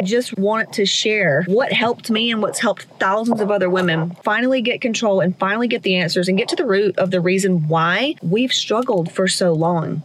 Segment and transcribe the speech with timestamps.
[0.00, 4.16] I just want to share what helped me and what's helped thousands of other women
[4.24, 7.20] finally get control and finally get the answers and get to the root of the
[7.20, 10.02] reason why we've struggled for so long.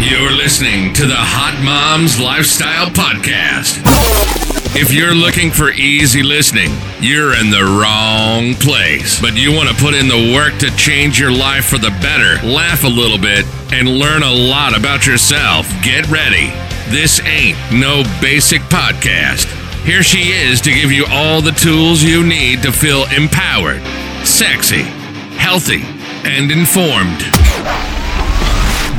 [0.00, 3.80] You're listening to the Hot Momz Lifestyle Podcast.
[4.74, 6.70] If you're looking for easy listening,
[7.00, 9.20] you're in the wrong place.
[9.20, 12.44] But you want to put in the work to change your life for the better,
[12.44, 15.70] laugh a little bit, and learn a lot about yourself.
[15.84, 16.50] Get ready.
[16.88, 19.46] This ain't no basic podcast.
[19.84, 23.82] Here she is to give you all the tools you need to feel empowered,
[24.26, 24.82] sexy,
[25.36, 25.82] healthy,
[26.24, 27.20] and informed.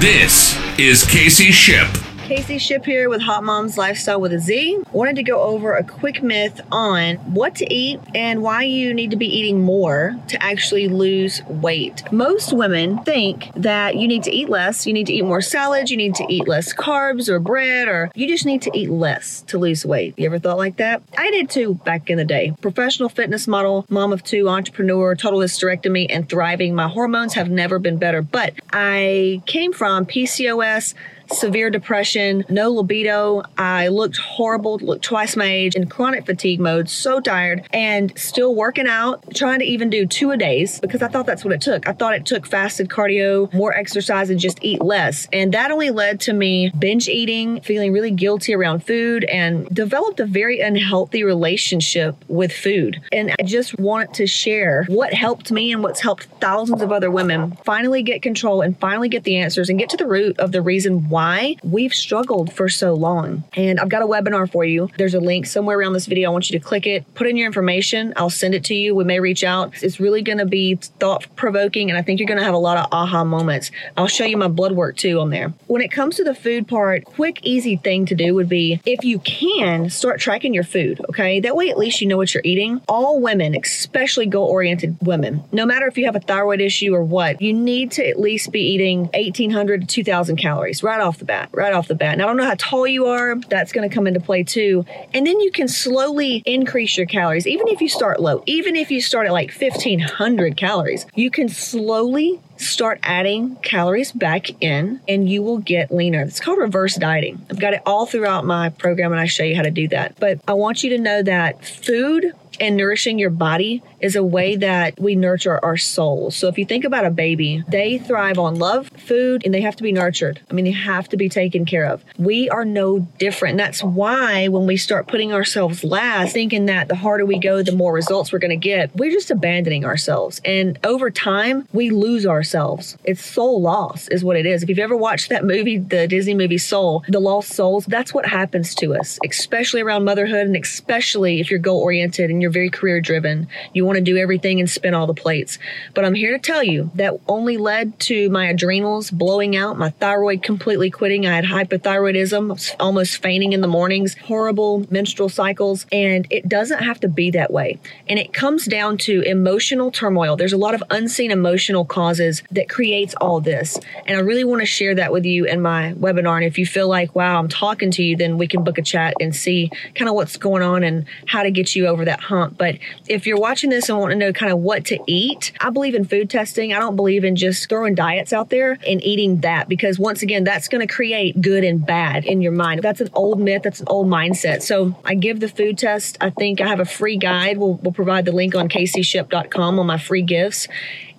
[0.02, 2.05] This is Casey Ship.
[2.26, 4.80] Casey Ship here with Hot Momz Lifestyle with a Z.
[4.92, 9.12] Wanted to go over a quick myth on what to eat and why you need
[9.12, 12.02] to be eating more to actually lose weight.
[12.12, 15.92] Most women think that you need to eat less, you need to eat more salads,
[15.92, 19.44] you need to eat less carbs or bread, or you just need to eat less
[19.44, 20.16] to lose weight.
[20.18, 21.04] You ever thought like that?
[21.20, 22.56] I did too back in the day.
[22.60, 26.74] Professional fitness model, mom of two, entrepreneur, total hysterectomy, and thriving.
[26.74, 30.96] My hormones have never been better, but I came from PCOS
[31.32, 33.44] severe depression, no libido.
[33.58, 38.56] I looked horrible, looked twice my age, in chronic fatigue mode, so tired, and still
[38.56, 41.62] working out, trying to even do two a days because I thought that's what it
[41.62, 41.88] took.
[41.88, 45.28] I thought it took fasted cardio, more exercise, and just eat less.
[45.32, 50.20] And that only led to me binge eating, feeling really guilty around food, and developed
[50.20, 53.02] a very unhealthy relationship with food.
[53.12, 57.12] And I just wanted to share what helped me and what's helped thousands of other
[57.12, 60.52] women finally get control and finally get the answers and get to the root of
[60.52, 61.15] the reason why
[61.64, 63.44] we've struggled for so long.
[63.54, 64.90] And I've got a webinar for you.
[64.98, 66.30] There's a link somewhere around this video.
[66.30, 68.12] I want you to click it, put in your information.
[68.18, 68.94] I'll send it to you.
[68.94, 69.82] We may reach out.
[69.82, 72.58] It's really going to be thought provoking, and I think you're going to have a
[72.58, 73.72] lot of aha moments.
[73.96, 75.54] I'll show you my blood work too on there.
[75.68, 79.06] When it comes to the food part, quick, easy thing to do would be if
[79.06, 81.40] you can start tracking your food, okay?
[81.40, 82.82] That way, at least you know what you're eating.
[82.90, 87.04] All women, especially goal oriented women, no matter if you have a thyroid issue or
[87.04, 91.26] what, you need to at least be eating 1800 to 2000 calories right off the
[91.26, 92.14] bat, right off the bat.
[92.14, 94.86] And I don't know how tall you are, that's going to come into play too.
[95.14, 98.92] And then you can slowly increase your calories, even if you start low, even if
[98.92, 105.30] you start at like 1500 calories, you can slowly start adding calories back in and
[105.30, 106.22] you will get leaner.
[106.22, 107.46] It's called reverse dieting.
[107.50, 110.16] I've got it all throughout my program and I show you how to do that.
[110.20, 114.56] But I want you to know that food and nourishing your body is a way
[114.56, 116.36] that we nurture our souls.
[116.36, 119.76] So if you think about a baby, they thrive on love, food, and they have
[119.78, 120.42] to be nurtured.
[120.50, 122.04] I mean, they have to be taken care of.
[122.18, 123.58] We are no different.
[123.58, 127.72] That's why when we start putting ourselves last, thinking that the harder we go, the
[127.72, 130.42] more results we're going to get, we're just abandoning ourselves.
[130.46, 132.98] And over time, we lose ourselves.
[133.04, 134.64] It's soul loss, is what it is.
[134.64, 138.26] If you've ever watched that movie, the Disney movie Soul, The Lost Souls, that's what
[138.26, 142.70] happens to us, especially around motherhood and especially if you're goal oriented and you're very
[142.70, 143.48] career driven.
[143.74, 145.58] You want to do everything and spin all the plates.
[145.94, 149.90] But I'm here to tell you that only led to my adrenals blowing out, my
[149.90, 151.26] thyroid completely quitting.
[151.26, 157.00] I had hypothyroidism, almost fainting in the mornings, horrible menstrual cycles, and it doesn't have
[157.02, 157.80] to be that way.
[158.08, 160.36] And it comes down to emotional turmoil.
[160.36, 163.80] There's a lot of unseen emotional causes that creates all this.
[164.06, 166.38] And I really want to share that with you in my webinar.
[166.38, 168.82] And if you feel like, wow, I'm talking to you, then we can book a
[168.82, 172.20] chat and see kind of what's going on and how to get you over that
[172.20, 172.35] hump.
[172.58, 172.78] But
[173.08, 175.96] if you're watching this and want to know kind of what to eat, I believe
[175.96, 176.74] in food testing.
[176.74, 180.44] I don't believe in just throwing diets out there and eating that because once again,
[180.44, 182.82] that's going to create good and bad in your mind.
[182.82, 183.64] That's an old myth.
[183.64, 184.62] That's an old mindset.
[184.62, 186.18] So I give the food test.
[186.22, 187.58] I think I have a free guide.
[187.58, 190.68] We'll, we'll provide the link on caseyship.com on my free gifts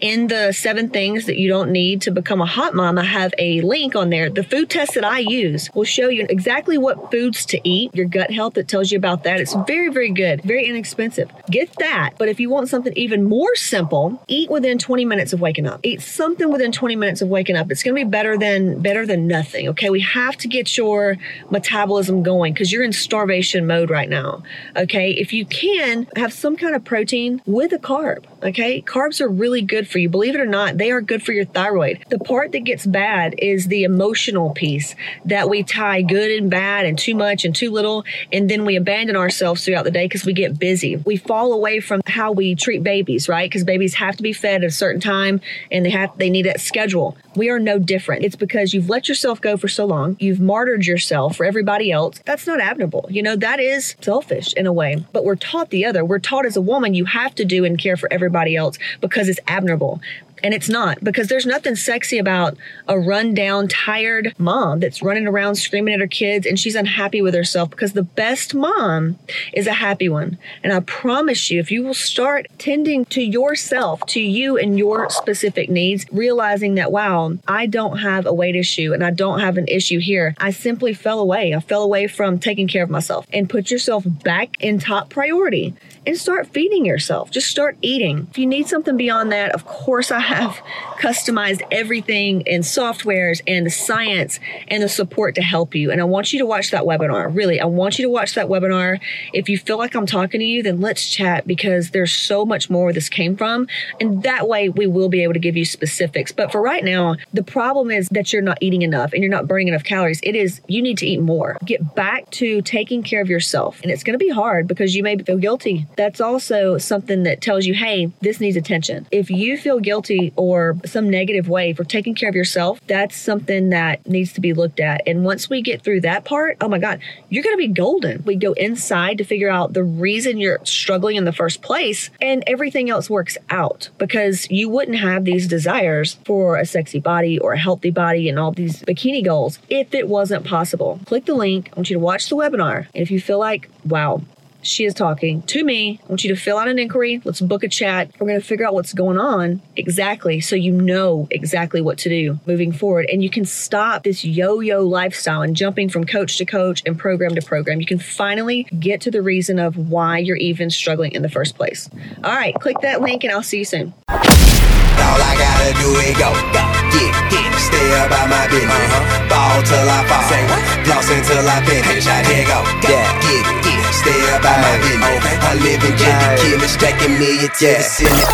[0.00, 3.32] in the seven things that you don't need to become a hot mom, I have
[3.38, 4.28] a link on there.
[4.28, 8.06] The food test that I use will show you exactly what foods to eat, your
[8.06, 9.40] gut health, it tells you about that.
[9.40, 11.30] It's very, very good, very inexpensive.
[11.50, 12.14] Get that.
[12.18, 15.80] But if you want something even more simple, eat within 20 minutes of waking up.
[15.82, 17.70] Eat something within 20 minutes of waking up.
[17.70, 19.68] It's going to be better than better than nothing.
[19.68, 21.16] Okay, we have to get your
[21.50, 24.42] metabolism going because you're in starvation mode right now.
[24.76, 28.24] Okay, if you can have some kind of protein with a carb.
[28.46, 30.08] Okay, carbs are really good for you.
[30.08, 32.04] Believe it or not, they are good for your thyroid.
[32.10, 34.94] The part that gets bad is the emotional piece
[35.24, 38.76] that we tie good and bad and too much and too little, and then we
[38.76, 40.94] abandon ourselves throughout the day because we get busy.
[40.94, 43.50] We fall away from how we treat babies, right?
[43.50, 45.40] Because babies have to be fed at a certain time
[45.72, 47.16] and they have they need that schedule.
[47.34, 48.24] We are no different.
[48.24, 50.16] It's because you've let yourself go for so long.
[50.20, 52.20] You've martyred yourself for everybody else.
[52.24, 53.06] That's not admirable.
[53.10, 55.04] You know, that is selfish in a way.
[55.12, 56.04] But we're taught the other.
[56.04, 59.28] We're taught as a woman you have to do and care for everybody else because
[59.28, 60.00] it's admirable.
[60.42, 62.56] And it's not because there's nothing sexy about
[62.88, 67.34] a rundown, tired mom that's running around screaming at her kids and she's unhappy with
[67.34, 69.18] herself because the best mom
[69.52, 70.38] is a happy one.
[70.62, 75.08] And I promise you, if you will start tending to yourself, to you and your
[75.10, 79.56] specific needs, realizing that, wow, I don't have a weight issue and I don't have
[79.56, 80.34] an issue here.
[80.38, 81.54] I simply fell away.
[81.54, 85.74] I fell away from taking care of myself and put yourself back in top priority
[86.06, 87.30] and start feeding yourself.
[87.30, 88.28] Just start eating.
[88.30, 90.60] If you need something beyond that, of course, I have
[91.00, 94.38] customized everything in softwares and the science
[94.68, 95.90] and the support to help you.
[95.90, 97.34] And I want you to watch that webinar.
[97.34, 99.00] Really, I want you to watch that webinar.
[99.32, 102.70] If you feel like I'm talking to you, then let's chat because there's so much
[102.70, 103.66] more where this came from.
[104.00, 106.32] And that way we will be able to give you specifics.
[106.32, 109.48] But for right now, the problem is that you're not eating enough and you're not
[109.48, 110.20] burning enough calories.
[110.22, 111.58] It is, you need to eat more.
[111.64, 113.80] Get back to taking care of yourself.
[113.82, 115.86] And it's going to be hard because you may feel guilty.
[115.96, 119.06] That's also something that tells you, hey, this needs attention.
[119.10, 123.70] If you feel guilty or some negative way for taking care of yourself, that's something
[123.70, 125.02] that needs to be looked at.
[125.06, 128.22] And once we get through that part, oh my God, you're going to be golden.
[128.24, 132.44] We go inside to figure out the reason you're struggling in the first place, and
[132.46, 137.52] everything else works out because you wouldn't have these desires for a sexy body or
[137.52, 141.00] a healthy body and all these bikini goals if it wasn't possible.
[141.06, 141.70] Click the link.
[141.72, 142.86] I want you to watch the webinar.
[142.94, 144.22] And if you feel like, wow,
[144.62, 146.00] she is talking to me.
[146.04, 147.20] I want you to fill out an inquiry.
[147.24, 148.10] Let's book a chat.
[148.18, 152.08] We're going to figure out what's going on exactly so you know exactly what to
[152.08, 153.06] do moving forward.
[153.10, 156.98] And you can stop this yo yo lifestyle and jumping from coach to coach and
[156.98, 157.80] program to program.
[157.80, 161.56] You can finally get to the reason of why you're even struggling in the first
[161.56, 161.88] place.
[162.24, 163.94] All right, click that link and I'll see you soon.
[164.08, 168.72] All I gotta do is go, go, get, get, stay about my business.
[168.72, 169.28] Uh-huh.
[169.28, 170.62] Ball till I fall, say what?
[170.86, 172.06] Floss until I finish.
[172.06, 173.20] I here go, go, yeah.
[173.20, 173.65] get, get,
[174.06, 175.24] stay about my business.
[175.42, 178.26] I live in get the killer, stacking million to the ceiling.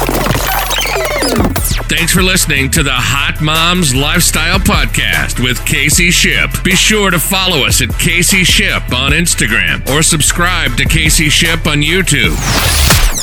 [1.89, 6.51] Thanks for listening to the Hot Momz Lifestyle Podcast with Casey Ship.
[6.65, 11.67] Be sure to follow us at Casey Ship on Instagram or subscribe to Casey Ship
[11.67, 12.37] on YouTube.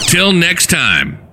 [0.10, 1.29] Till next time.